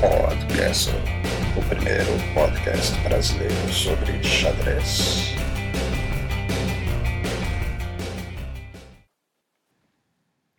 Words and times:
Podcast, 0.00 0.90
o 1.56 1.68
primeiro 1.68 2.12
podcast 2.32 2.96
brasileiro 3.00 3.72
sobre 3.72 4.22
xadrez. 4.22 5.34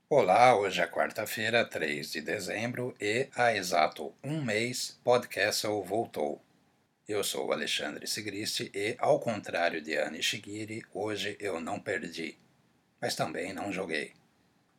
Olá, 0.09 0.59
hoje 0.59 0.81
é 0.81 0.87
quarta-feira, 0.87 1.63
3 1.63 2.11
de 2.11 2.19
dezembro, 2.19 2.93
e 2.99 3.29
há 3.33 3.55
exato 3.55 4.13
um 4.21 4.43
mês, 4.43 4.99
Podcastle 5.05 5.81
voltou. 5.83 6.41
Eu 7.07 7.23
sou 7.23 7.53
Alexandre 7.53 8.05
Sigristi 8.07 8.69
e, 8.75 8.97
ao 8.99 9.21
contrário 9.21 9.81
de 9.81 9.95
Anne 9.95 10.21
Shigiri, 10.21 10.83
hoje 10.93 11.37
eu 11.39 11.61
não 11.61 11.79
perdi, 11.79 12.37
mas 12.99 13.15
também 13.15 13.53
não 13.53 13.71
joguei. 13.71 14.11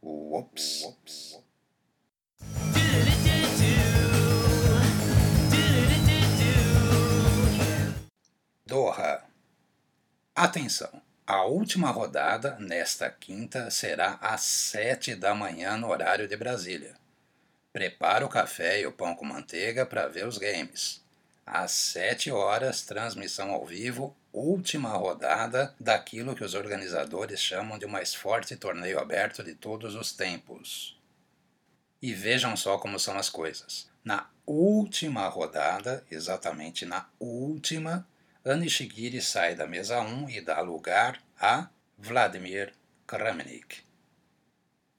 Uops. 0.03 0.83
Uops. 0.83 1.51
Doha. 8.71 9.25
Atenção! 10.33 11.03
A 11.27 11.45
última 11.45 11.91
rodada, 11.91 12.57
nesta 12.61 13.11
quinta, 13.11 13.69
será 13.69 14.17
às 14.21 14.43
7 14.43 15.17
da 15.17 15.35
manhã 15.35 15.77
no 15.77 15.89
horário 15.89 16.29
de 16.29 16.37
Brasília. 16.37 16.95
Prepara 17.73 18.25
o 18.25 18.29
café 18.29 18.81
e 18.81 18.87
o 18.87 18.93
pão 18.93 19.17
com 19.17 19.25
manteiga 19.25 19.85
para 19.85 20.07
ver 20.07 20.25
os 20.25 20.39
games. 20.39 21.03
Às 21.45 21.73
7 21.73 22.31
horas, 22.31 22.83
transmissão 22.83 23.51
ao 23.51 23.67
vivo, 23.67 24.17
última 24.33 24.91
rodada 24.91 25.75
daquilo 25.81 26.37
que 26.37 26.45
os 26.45 26.55
organizadores 26.55 27.41
chamam 27.41 27.77
de 27.77 27.87
o 27.87 27.91
mais 27.91 28.15
forte 28.15 28.55
torneio 28.55 29.01
aberto 29.01 29.43
de 29.43 29.57
todos 29.57 29.97
os 29.97 30.13
tempos. 30.13 30.97
E 32.01 32.15
vejam 32.15 32.57
só 32.57 32.79
como 32.79 33.01
são 33.01 33.19
as 33.19 33.29
coisas. 33.29 33.91
Na 34.05 34.31
última 34.47 35.27
rodada, 35.27 36.07
exatamente 36.09 36.87
na 36.87 37.09
última, 37.19 38.07
Anishigiri 38.43 39.21
sai 39.21 39.55
da 39.55 39.67
mesa 39.67 40.01
1 40.01 40.31
e 40.31 40.41
dá 40.41 40.63
lugar 40.63 41.23
a 41.39 41.69
Vladimir 41.99 42.73
Kramnik. 43.07 43.83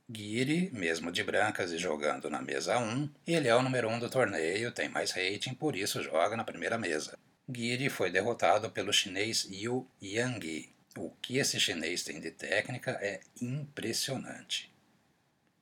Giri, 0.08 0.70
mesmo 0.72 1.12
de 1.12 1.24
brancas 1.24 1.72
e 1.72 1.78
jogando 1.80 2.30
na 2.30 2.40
mesa 2.40 2.78
1, 2.78 3.10
ele 3.26 3.48
é 3.48 3.56
o 3.56 3.64
número 3.64 3.90
1 3.90 3.98
do 3.98 4.10
torneio, 4.12 4.72
tem 4.72 4.90
mais 4.90 5.10
rating, 5.10 5.56
por 5.56 5.76
isso 5.76 6.04
joga 6.04 6.38
na 6.38 6.44
primeira 6.44 6.78
mesa. 6.78 7.18
Giri 7.52 7.90
foi 7.90 8.12
derrotado 8.12 8.70
pelo 8.70 8.94
chinês 8.94 9.48
Yu 9.50 9.88
Yangyi. 10.00 10.70
O 10.96 11.10
que 11.10 11.40
esse 11.40 11.60
chinês 11.60 12.04
tem 12.04 12.20
de 12.20 12.30
técnica 12.30 12.92
é 13.02 13.22
impressionante. 13.42 14.72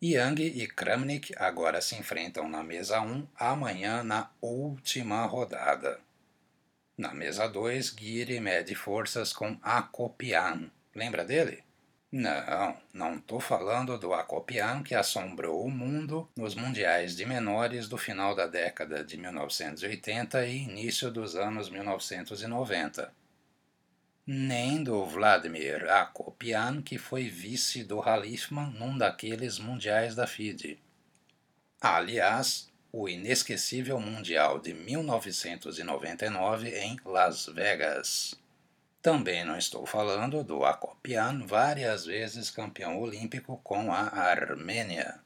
Yang 0.01 0.43
e 0.43 0.67
Kramnik 0.67 1.33
agora 1.37 1.79
se 1.79 1.95
enfrentam 1.95 2.49
na 2.49 2.61
mesa 2.61 2.99
1 2.99 3.25
amanhã 3.35 4.03
na 4.03 4.29
última 4.41 5.25
rodada. 5.25 6.08
Na 6.99 7.13
mesa 7.13 7.47
2, 7.47 7.95
Giri 7.97 8.41
mede 8.41 8.75
forças 8.75 9.31
com 9.31 9.57
Akopian. 9.61 10.69
Lembra 10.93 11.23
dele? 11.23 11.63
Não, 12.11 12.77
não 12.93 13.15
estou 13.15 13.39
falando 13.39 13.97
do 13.97 14.13
Akopian 14.13 14.83
que 14.83 14.93
assombrou 14.93 15.63
o 15.63 15.71
mundo 15.71 16.29
nos 16.35 16.55
mundiais 16.55 17.15
de 17.15 17.25
menores 17.25 17.87
do 17.87 17.97
final 17.97 18.35
da 18.35 18.47
década 18.47 19.01
de 19.01 19.15
1980 19.15 20.45
e 20.45 20.57
início 20.57 21.09
dos 21.09 21.37
anos 21.37 21.69
1990 21.69 23.13
nem 24.27 24.83
do 24.83 25.05
Vladimir 25.05 25.89
Akopian, 25.89 26.81
que 26.81 26.97
foi 26.97 27.29
vice 27.29 27.81
do 27.85 28.01
Halifman 28.01 28.71
num 28.71 28.97
daqueles 28.97 29.57
mundiais 29.57 30.15
da 30.15 30.27
FIDE. 30.27 30.77
Aliás, 31.79 32.69
o 32.91 33.07
inesquecível 33.07 33.99
Mundial 33.99 34.59
de 34.59 34.73
1999 34.73 36.69
em 36.69 36.97
Las 37.05 37.45
Vegas. 37.45 38.35
Também 39.01 39.45
não 39.45 39.57
estou 39.57 39.85
falando 39.85 40.43
do 40.43 40.65
Akopian, 40.65 41.45
várias 41.45 42.05
vezes 42.05 42.51
campeão 42.51 42.99
olímpico 42.99 43.57
com 43.63 43.93
a 43.93 44.01
Armênia. 44.01 45.19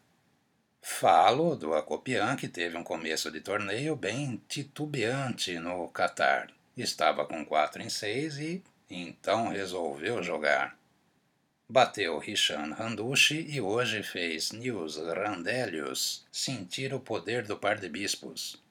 Falo 0.82 1.56
do 1.56 1.74
Akopian, 1.74 2.36
que 2.36 2.48
teve 2.48 2.78
um 2.78 2.84
começo 2.84 3.32
de 3.32 3.40
torneio 3.40 3.96
bem 3.96 4.42
titubeante 4.48 5.58
no 5.58 5.88
Catar. 5.88 6.50
Estava 6.76 7.26
com 7.26 7.46
4 7.46 7.82
em 7.82 7.90
6 7.90 8.38
e 8.40 8.64
então 8.90 9.48
resolveu 9.48 10.22
jogar. 10.22 10.78
Bateu 11.74 12.20
Rishan 12.20 12.72
Randushi 12.76 13.48
e 13.50 13.60
hoje 13.60 14.04
fez 14.04 14.52
Nils 14.52 14.96
Randelius 14.96 16.24
sentir 16.32 16.94
o 16.94 17.00
poder 17.00 17.48
do 17.48 17.58
par 17.58 17.80
de 17.80 17.90
bispos. 17.90 18.64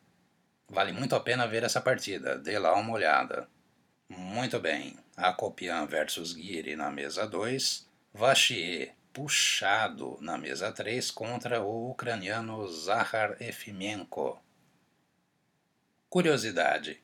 Vale 0.69 0.93
muito 0.93 1.17
a 1.17 1.19
pena 1.19 1.49
ver 1.49 1.65
essa 1.65 1.81
partida, 1.81 2.39
dê 2.39 2.57
lá 2.61 2.77
uma 2.77 2.93
olhada. 2.93 3.49
Muito 4.09 4.61
bem, 4.61 4.97
Akopian 5.17 5.85
versus 5.85 6.31
Giri 6.31 6.77
na 6.77 6.93
mesa 6.93 7.27
2, 7.27 7.89
Vachier 8.15 8.95
puxado 9.13 10.17
na 10.21 10.39
mesa 10.39 10.71
3 10.71 11.11
contra 11.11 11.61
o 11.61 11.91
ucraniano 11.91 12.69
Zahar 12.69 13.37
Efimenko. 13.41 14.41
Curiosidade: 16.09 17.02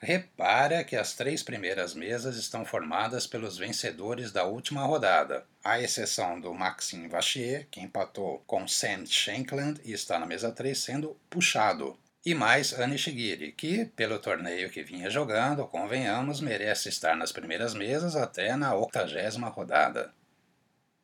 Repara 0.00 0.84
que 0.84 0.94
as 0.94 1.14
três 1.14 1.42
primeiras 1.42 1.92
mesas 1.92 2.36
estão 2.36 2.64
formadas 2.64 3.26
pelos 3.26 3.58
vencedores 3.58 4.30
da 4.30 4.44
última 4.44 4.84
rodada, 4.84 5.44
à 5.62 5.80
exceção 5.80 6.40
do 6.40 6.54
Maxime 6.54 7.08
Vachier, 7.08 7.66
que 7.68 7.80
empatou 7.80 8.42
com 8.46 8.68
Sam 8.68 9.04
Shankland 9.04 9.80
e 9.84 9.92
está 9.92 10.16
na 10.18 10.24
mesa 10.24 10.52
3 10.52 10.78
sendo 10.78 11.16
puxado. 11.28 11.98
E 12.24 12.32
mais 12.32 12.78
Anishigiri, 12.78 13.52
que, 13.52 13.86
pelo 13.86 14.18
torneio 14.20 14.70
que 14.70 14.84
vinha 14.84 15.10
jogando, 15.10 15.66
convenhamos, 15.66 16.40
merece 16.40 16.88
estar 16.88 17.16
nas 17.16 17.32
primeiras 17.32 17.74
mesas 17.74 18.14
até 18.14 18.54
na 18.54 18.74
octagésima 18.74 19.48
rodada. 19.48 20.12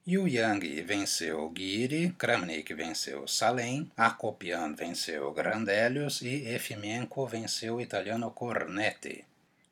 Yu 0.07 0.29
Yang 0.29 0.83
venceu 0.83 1.51
Giri, 1.57 2.15
Kramnik 2.19 2.75
venceu 2.75 3.27
Salem, 3.27 3.91
Akopian 3.97 4.75
venceu 4.75 5.33
Grandelius 5.33 6.21
e 6.21 6.47
Efimenko 6.47 7.27
venceu 7.27 7.77
o 7.77 7.81
italiano 7.81 8.31
Cornetti. 8.31 9.25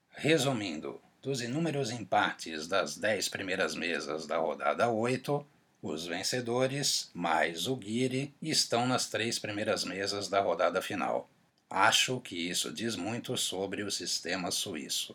Resumindo, 0.08 0.98
dos 1.20 1.42
inúmeros 1.42 1.90
empates 1.90 2.66
das 2.66 2.96
dez 2.96 3.28
primeiras 3.28 3.74
mesas 3.74 4.26
da 4.26 4.38
rodada 4.38 4.88
8, 4.88 5.46
os 5.82 6.06
vencedores, 6.06 7.10
mais 7.12 7.66
o 7.66 7.78
Giri, 7.78 8.32
estão 8.40 8.86
nas 8.86 9.10
três 9.10 9.38
primeiras 9.38 9.84
mesas 9.84 10.28
da 10.28 10.40
rodada 10.40 10.80
final. 10.80 11.28
Acho 11.68 12.18
que 12.20 12.48
isso 12.48 12.72
diz 12.72 12.96
muito 12.96 13.36
sobre 13.36 13.82
o 13.82 13.90
sistema 13.90 14.50
suíço. 14.50 15.14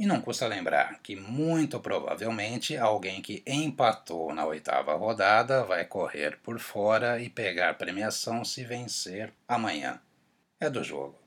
E 0.00 0.06
não 0.06 0.22
custa 0.22 0.46
lembrar 0.46 0.98
que, 1.02 1.14
muito 1.14 1.78
provavelmente, 1.78 2.74
alguém 2.74 3.20
que 3.20 3.42
empatou 3.46 4.34
na 4.34 4.46
oitava 4.46 4.94
rodada 4.94 5.62
vai 5.62 5.84
correr 5.84 6.38
por 6.38 6.58
fora 6.58 7.20
e 7.20 7.28
pegar 7.28 7.74
premiação 7.74 8.42
se 8.42 8.64
vencer 8.64 9.30
amanhã. 9.46 10.00
É 10.58 10.70
do 10.70 10.82
jogo. 10.82 11.20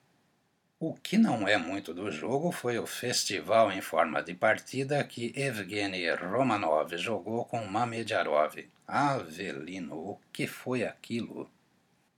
O 0.80 0.96
que 0.96 1.20
não 1.20 1.48
é 1.48 1.56
muito 1.56 1.94
do 1.94 2.10
jogo 2.10 2.52
foi 2.52 2.80
o 2.80 2.88
festival 2.88 3.72
em 3.72 3.80
forma 3.80 4.24
de 4.24 4.34
partida 4.34 5.04
que 5.04 5.32
Evgeny 5.36 6.10
Romanov 6.16 6.98
jogou 6.98 7.46
com 7.46 7.64
Mamediarov. 7.68 8.56
Avelino, 8.88 9.94
o 9.94 10.20
que 10.34 10.48
foi 10.48 10.84
aquilo? 10.84 11.48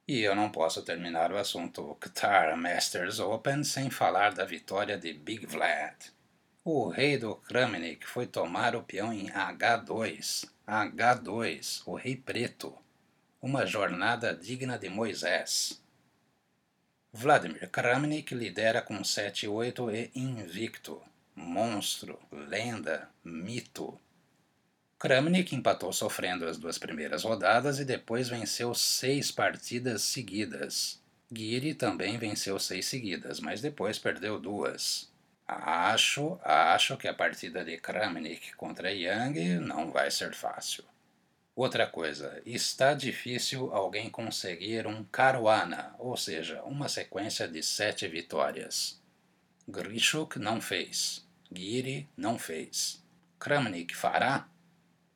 E 0.07 0.21
eu 0.21 0.33
não 0.33 0.49
posso 0.49 0.83
terminar 0.83 1.33
o 1.33 1.37
assunto 1.37 1.97
Qatar 1.99 2.55
Masters 2.55 3.19
Open 3.19 3.61
sem 3.65 3.89
falar 3.89 4.33
da 4.33 4.45
vitória 4.45 4.97
de 4.97 5.11
Big 5.11 5.45
Vlad. 5.45 6.14
O 6.67 6.89
rei 6.89 7.15
do 7.15 7.35
Kramnik 7.35 8.07
foi 8.07 8.25
tomar 8.25 8.75
o 8.75 8.81
peão 8.81 9.13
em 9.13 9.27
H2. 9.27 10.49
H2, 10.67 11.83
o 11.85 11.93
rei 11.93 12.15
preto. 12.15 12.75
Uma 13.39 13.67
jornada 13.67 14.33
digna 14.33 14.75
de 14.75 14.89
Moisés. 14.89 15.79
Vladimir 17.13 17.69
Kramnik 17.69 18.33
lidera 18.33 18.81
com 18.81 18.99
7-8 19.03 19.93
e 19.93 20.19
invicto. 20.19 20.99
Monstro, 21.35 22.17
lenda, 22.31 23.11
mito. 23.23 23.99
Kramnik 24.97 25.53
empatou 25.53 25.93
sofrendo 25.93 26.47
as 26.47 26.57
duas 26.57 26.79
primeiras 26.79 27.23
rodadas 27.23 27.79
e 27.79 27.85
depois 27.85 28.27
venceu 28.27 28.73
seis 28.73 29.31
partidas 29.31 30.01
seguidas. 30.01 30.99
Giri 31.31 31.75
também 31.75 32.17
venceu 32.17 32.57
seis 32.57 32.87
seguidas, 32.87 33.39
mas 33.39 33.61
depois 33.61 33.99
perdeu 33.99 34.39
duas. 34.39 35.13
Acho, 35.47 36.39
acho 36.43 36.97
que 36.97 37.07
a 37.07 37.13
partida 37.13 37.63
de 37.63 37.77
Kramnik 37.77 38.55
contra 38.55 38.91
Yang 38.91 39.59
não 39.59 39.91
vai 39.91 40.09
ser 40.09 40.33
fácil. 40.33 40.83
Outra 41.55 41.87
coisa, 41.87 42.41
está 42.45 42.93
difícil 42.93 43.73
alguém 43.73 44.09
conseguir 44.09 44.87
um 44.87 45.03
Caruana, 45.05 45.95
ou 45.99 46.17
seja, 46.17 46.61
uma 46.63 46.89
sequência 46.89 47.47
de 47.47 47.61
sete 47.63 48.07
vitórias. 48.07 49.01
Grishuk 49.67 50.37
não 50.37 50.59
fez, 50.59 51.25
Giri 51.49 52.09
não 52.17 52.37
fez. 52.37 53.01
Kramnik 53.39 53.95
fará? 53.95 54.49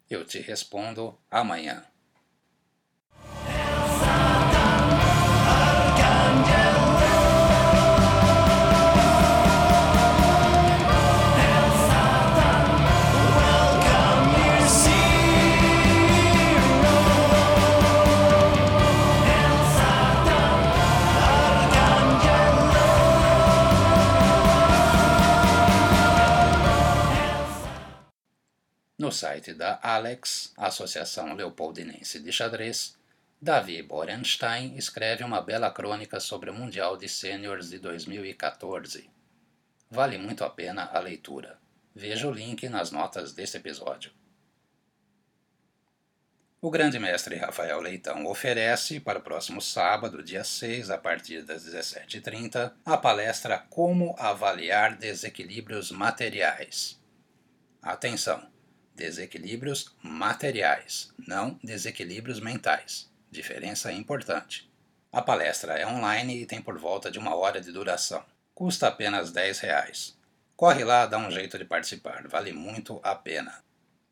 Eu 0.09 0.23
te 0.23 0.39
respondo 0.39 1.19
amanhã. 1.29 1.88
Site 29.19 29.53
da 29.53 29.79
Alex, 29.83 30.53
Associação 30.55 31.33
Leopoldinense 31.33 32.21
de 32.21 32.31
Xadrez, 32.31 32.97
Davi 33.41 33.81
Borenstein 33.83 34.77
escreve 34.77 35.25
uma 35.25 35.41
bela 35.41 35.69
crônica 35.69 36.21
sobre 36.21 36.49
o 36.49 36.53
Mundial 36.53 36.95
de 36.95 37.09
Sêniores 37.09 37.69
de 37.69 37.79
2014. 37.79 39.09
Vale 39.91 40.17
muito 40.17 40.45
a 40.45 40.49
pena 40.49 40.89
a 40.93 40.99
leitura. 40.99 41.57
Veja 41.93 42.29
o 42.29 42.31
link 42.31 42.69
nas 42.69 42.91
notas 42.91 43.33
deste 43.33 43.57
episódio. 43.57 44.11
O 46.61 46.69
grande 46.69 46.97
mestre 46.97 47.35
Rafael 47.35 47.81
Leitão 47.81 48.25
oferece 48.25 49.01
para 49.01 49.19
o 49.19 49.21
próximo 49.21 49.61
sábado, 49.61 50.23
dia 50.23 50.45
6, 50.45 50.89
a 50.89 50.97
partir 50.97 51.43
das 51.43 51.65
17h30, 51.65 52.71
a 52.85 52.97
palestra 52.97 53.57
Como 53.69 54.15
Avaliar 54.17 54.97
Desequilíbrios 54.97 55.91
Materiais. 55.91 57.01
Atenção! 57.81 58.58
Desequilíbrios 58.99 59.95
materiais, 60.03 61.09
não 61.25 61.57
desequilíbrios 61.63 62.41
mentais. 62.41 63.09
Diferença 63.31 63.93
importante. 63.93 64.69
A 65.09 65.21
palestra 65.21 65.75
é 65.75 65.87
online 65.87 66.41
e 66.41 66.45
tem 66.45 66.61
por 66.61 66.77
volta 66.77 67.09
de 67.09 67.17
uma 67.17 67.33
hora 67.33 67.61
de 67.61 67.71
duração. 67.71 68.21
Custa 68.53 68.89
apenas 68.89 69.31
10 69.31 69.59
reais. 69.59 70.17
Corre 70.53 70.83
lá, 70.83 71.05
dá 71.05 71.17
um 71.17 71.31
jeito 71.31 71.57
de 71.57 71.63
participar, 71.63 72.27
vale 72.27 72.51
muito 72.51 72.99
a 73.01 73.15
pena. 73.15 73.63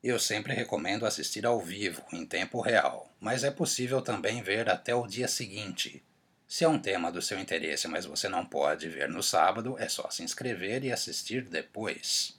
Eu 0.01 0.17
sempre 0.17 0.53
recomendo 0.53 1.05
assistir 1.05 1.45
ao 1.45 1.59
vivo, 1.59 2.01
em 2.13 2.25
tempo 2.25 2.61
real, 2.61 3.11
mas 3.19 3.43
é 3.43 3.51
possível 3.51 4.01
também 4.01 4.41
ver 4.41 4.69
até 4.69 4.95
o 4.95 5.05
dia 5.05 5.27
seguinte. 5.27 6.01
Se 6.47 6.63
é 6.63 6.69
um 6.69 6.79
tema 6.79 7.11
do 7.11 7.21
seu 7.21 7.37
interesse, 7.37 7.89
mas 7.89 8.05
você 8.05 8.29
não 8.29 8.45
pode 8.45 8.87
ver 8.87 9.09
no 9.09 9.21
sábado, 9.21 9.75
é 9.79 9.89
só 9.89 10.09
se 10.09 10.23
inscrever 10.23 10.85
e 10.85 10.93
assistir 10.93 11.41
depois. 11.41 12.37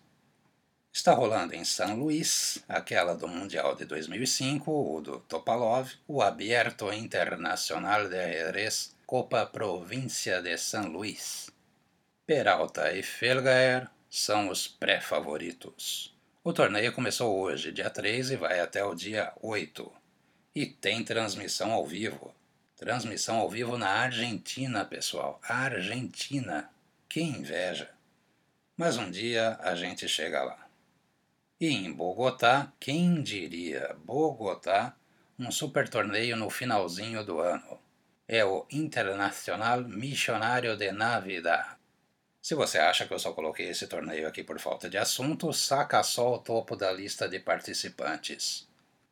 Está 0.92 1.12
rolando 1.12 1.54
em 1.54 1.64
São 1.64 1.96
Luís, 1.96 2.64
aquela 2.68 3.14
do 3.14 3.28
Mundial 3.28 3.74
de 3.76 3.84
2005, 3.84 4.70
o 4.70 5.00
do 5.00 5.20
Topalov, 5.20 5.92
o 6.08 6.22
Abierto 6.22 6.92
Internacional 6.92 8.08
de 8.08 8.18
Ajedrez 8.18 8.96
Copa 9.06 9.46
Província 9.46 10.42
de 10.42 10.56
São 10.58 10.88
Luís. 10.88 11.50
Peralta 12.26 12.92
e 12.92 13.02
Felgaer 13.02 13.88
são 14.10 14.48
os 14.48 14.66
pré-favoritos. 14.66 16.14
O 16.42 16.52
torneio 16.52 16.92
começou 16.92 17.38
hoje, 17.38 17.72
dia 17.72 17.90
3, 17.90 18.32
e 18.32 18.36
vai 18.36 18.58
até 18.60 18.82
o 18.84 18.94
dia 18.94 19.32
8. 19.40 19.92
E 20.54 20.66
tem 20.66 21.04
transmissão 21.04 21.72
ao 21.72 21.86
vivo. 21.86 22.34
Transmissão 22.76 23.36
ao 23.36 23.48
vivo 23.48 23.76
na 23.76 23.88
Argentina, 23.88 24.84
pessoal. 24.84 25.40
Argentina. 25.42 26.70
Que 27.08 27.20
inveja. 27.20 27.90
Mas 28.76 28.96
um 28.96 29.10
dia 29.10 29.58
a 29.60 29.74
gente 29.74 30.08
chega 30.08 30.42
lá. 30.42 30.67
E 31.60 31.66
em 31.70 31.92
Bogotá, 31.92 32.72
quem 32.78 33.20
diria? 33.20 33.96
Bogotá, 34.04 34.94
um 35.36 35.50
super 35.50 35.88
torneio 35.88 36.36
no 36.36 36.48
finalzinho 36.48 37.24
do 37.24 37.40
ano. 37.40 37.80
É 38.28 38.44
o 38.44 38.64
Internacional 38.70 39.80
Missionário 39.82 40.76
de 40.76 40.92
Navidad. 40.92 41.76
Se 42.40 42.54
você 42.54 42.78
acha 42.78 43.08
que 43.08 43.12
eu 43.12 43.18
só 43.18 43.32
coloquei 43.32 43.70
esse 43.70 43.88
torneio 43.88 44.28
aqui 44.28 44.44
por 44.44 44.60
falta 44.60 44.88
de 44.88 44.96
assunto, 44.96 45.52
saca 45.52 46.00
só 46.04 46.34
o 46.34 46.38
topo 46.38 46.76
da 46.76 46.92
lista 46.92 47.28
de 47.28 47.40
participantes. 47.40 48.68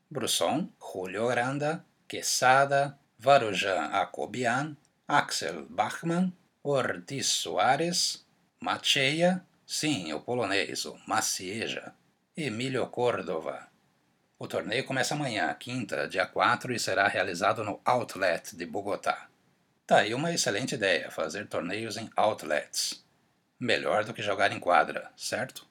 Brusson, 0.08 0.69
Julio 0.81 1.26
Granda, 1.26 1.84
Quesada, 2.06 2.96
Varujan 3.19 3.87
Acobian, 3.87 4.76
Axel 5.08 5.66
Bachmann, 5.69 6.32
Ortiz 6.62 7.26
Soares, 7.26 8.25
Macheia, 8.60 9.44
sim, 9.66 10.12
o 10.12 10.20
polonês, 10.20 10.84
o 10.84 10.96
Macieja, 11.08 11.92
Emílio 12.38 12.86
Córdova. 12.88 13.66
O 14.38 14.46
torneio 14.46 14.84
começa 14.84 15.14
amanhã, 15.14 15.54
quinta, 15.54 16.06
dia 16.06 16.26
4, 16.26 16.70
e 16.74 16.78
será 16.78 17.08
realizado 17.08 17.64
no 17.64 17.80
Outlet 17.82 18.54
de 18.54 18.66
Bogotá. 18.66 19.28
Tá 19.86 20.00
aí 20.00 20.12
uma 20.12 20.30
excelente 20.30 20.74
ideia, 20.74 21.10
fazer 21.10 21.46
torneios 21.46 21.96
em 21.96 22.10
outlets. 22.14 23.02
Melhor 23.58 24.04
do 24.04 24.12
que 24.12 24.20
jogar 24.20 24.52
em 24.52 24.60
quadra, 24.60 25.10
certo? 25.16 25.66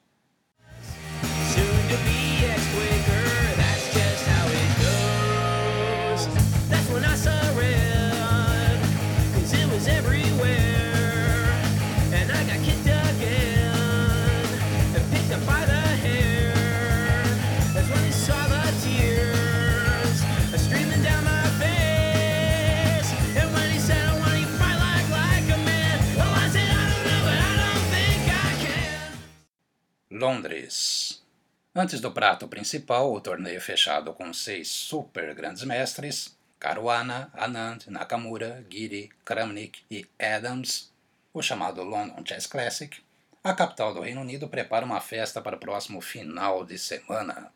Antes 31.74 32.00
do 32.00 32.10
prato 32.10 32.48
principal, 32.48 33.12
o 33.12 33.20
torneio 33.20 33.60
fechado 33.60 34.14
com 34.14 34.32
seis 34.32 34.68
super 34.68 35.34
grandes 35.34 35.62
mestres, 35.62 36.36
Caruana, 36.58 37.30
Anand, 37.34 37.86
Nakamura, 37.88 38.64
Giri, 38.70 39.10
Kramnik 39.24 39.84
e 39.90 40.06
Adams, 40.18 40.90
o 41.34 41.42
chamado 41.42 41.82
London 41.82 42.24
Chess 42.24 42.46
Classic, 42.46 42.98
a 43.44 43.54
capital 43.54 43.92
do 43.92 44.00
Reino 44.00 44.22
Unido 44.22 44.48
prepara 44.48 44.84
uma 44.84 45.00
festa 45.00 45.40
para 45.40 45.56
o 45.56 45.60
próximo 45.60 46.00
final 46.00 46.64
de 46.64 46.78
semana. 46.78 47.52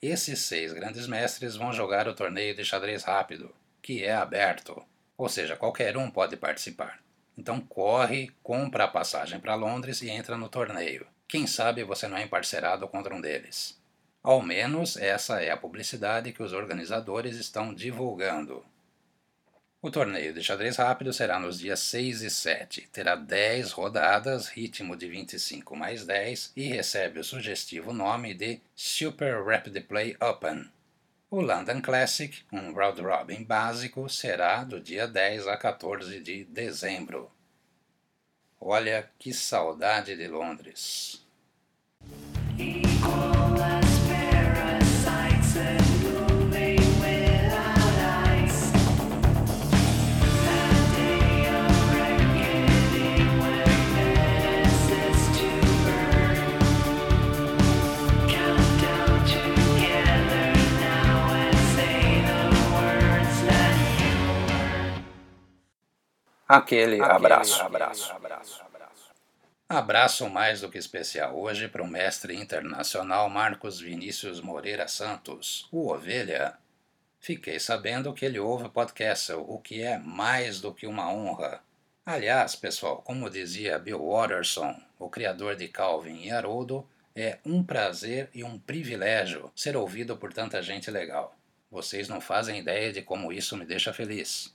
Esses 0.00 0.40
seis 0.40 0.72
grandes 0.72 1.06
mestres 1.06 1.56
vão 1.56 1.72
jogar 1.72 2.06
o 2.06 2.14
torneio 2.14 2.54
de 2.54 2.64
xadrez 2.64 3.04
rápido, 3.04 3.54
que 3.80 4.04
é 4.04 4.12
aberto, 4.12 4.84
ou 5.16 5.28
seja, 5.28 5.56
qualquer 5.56 5.96
um 5.96 6.10
pode 6.10 6.36
participar. 6.36 7.00
Então 7.38 7.60
corre, 7.60 8.30
compra 8.42 8.84
a 8.84 8.88
passagem 8.88 9.40
para 9.40 9.54
Londres 9.54 10.02
e 10.02 10.10
entra 10.10 10.36
no 10.36 10.48
torneio. 10.48 11.06
Quem 11.32 11.46
sabe 11.46 11.82
você 11.82 12.06
não 12.06 12.18
é 12.18 12.24
emparcerado 12.24 12.86
contra 12.86 13.14
um 13.14 13.18
deles. 13.18 13.80
Ao 14.22 14.42
menos 14.42 14.98
essa 14.98 15.40
é 15.40 15.50
a 15.50 15.56
publicidade 15.56 16.30
que 16.30 16.42
os 16.42 16.52
organizadores 16.52 17.36
estão 17.36 17.72
divulgando. 17.72 18.62
O 19.80 19.90
torneio 19.90 20.34
de 20.34 20.42
xadrez 20.42 20.76
rápido 20.76 21.10
será 21.10 21.40
nos 21.40 21.58
dias 21.58 21.80
6 21.80 22.20
e 22.20 22.28
7. 22.28 22.86
Terá 22.92 23.16
10 23.16 23.72
rodadas, 23.72 24.48
ritmo 24.48 24.94
de 24.94 25.08
25 25.08 25.74
mais 25.74 26.04
10 26.04 26.52
e 26.54 26.64
recebe 26.64 27.20
o 27.20 27.24
sugestivo 27.24 27.94
nome 27.94 28.34
de 28.34 28.60
Super 28.76 29.42
Rapid 29.42 29.86
Play 29.86 30.14
Open. 30.20 30.70
O 31.30 31.40
London 31.40 31.80
Classic, 31.80 32.42
um 32.52 32.74
round 32.74 33.00
robin 33.00 33.42
básico, 33.42 34.06
será 34.06 34.64
do 34.64 34.78
dia 34.78 35.08
10 35.08 35.48
a 35.48 35.56
14 35.56 36.20
de 36.20 36.44
dezembro. 36.44 37.32
Olha 38.60 39.10
que 39.18 39.32
saudade 39.32 40.14
de 40.14 40.28
Londres! 40.28 41.21
Aquele, 66.52 67.00
Aquele 67.00 67.02
abraço. 67.16 67.62
abraço. 67.62 68.12
abraço. 68.12 68.62
Abraço 69.74 70.28
mais 70.28 70.60
do 70.60 70.68
que 70.68 70.76
especial 70.76 71.34
hoje 71.34 71.66
para 71.66 71.82
o 71.82 71.88
mestre 71.88 72.36
internacional 72.36 73.30
Marcos 73.30 73.80
Vinícius 73.80 74.38
Moreira 74.38 74.86
Santos, 74.86 75.66
o 75.72 75.90
Ovelha. 75.90 76.58
Fiquei 77.18 77.58
sabendo 77.58 78.12
que 78.12 78.26
ele 78.26 78.38
ouve 78.38 78.66
o 78.66 78.70
podcast, 78.70 79.32
o 79.32 79.56
que 79.56 79.80
é 79.80 79.96
mais 79.96 80.60
do 80.60 80.74
que 80.74 80.86
uma 80.86 81.10
honra. 81.10 81.62
Aliás, 82.04 82.54
pessoal, 82.54 82.98
como 82.98 83.30
dizia 83.30 83.78
Bill 83.78 84.06
Watterson, 84.06 84.78
o 84.98 85.08
criador 85.08 85.56
de 85.56 85.68
Calvin 85.68 86.22
e 86.22 86.30
Haroldo, 86.30 86.86
é 87.16 87.38
um 87.42 87.64
prazer 87.64 88.28
e 88.34 88.44
um 88.44 88.58
privilégio 88.58 89.50
ser 89.56 89.74
ouvido 89.74 90.18
por 90.18 90.34
tanta 90.34 90.62
gente 90.62 90.90
legal. 90.90 91.34
Vocês 91.70 92.10
não 92.10 92.20
fazem 92.20 92.58
ideia 92.58 92.92
de 92.92 93.00
como 93.00 93.32
isso 93.32 93.56
me 93.56 93.64
deixa 93.64 93.90
feliz. 93.90 94.54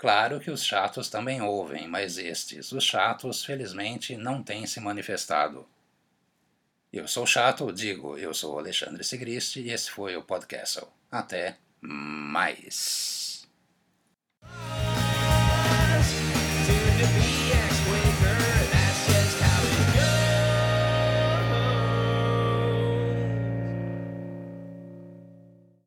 Claro 0.00 0.40
que 0.40 0.50
os 0.50 0.64
chatos 0.64 1.10
também 1.10 1.42
ouvem, 1.42 1.86
mas 1.86 2.16
estes, 2.16 2.72
os 2.72 2.82
chatos, 2.82 3.44
felizmente 3.44 4.16
não 4.16 4.42
têm 4.42 4.66
se 4.66 4.80
manifestado. 4.80 5.68
Eu 6.90 7.06
sou 7.06 7.26
chato, 7.26 7.70
digo, 7.70 8.16
eu 8.16 8.32
sou 8.32 8.58
Alexandre 8.58 9.04
Sigrist 9.04 9.56
e 9.56 9.68
esse 9.68 9.90
foi 9.90 10.16
o 10.16 10.22
Podcast. 10.22 10.80
Até 11.12 11.58
mais. 11.82 13.29